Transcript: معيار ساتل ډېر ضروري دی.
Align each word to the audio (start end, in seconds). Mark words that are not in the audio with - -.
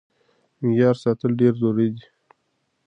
معيار 0.65 0.95
ساتل 1.03 1.31
ډېر 1.41 1.53
ضروري 1.61 1.87
دی. 1.95 2.03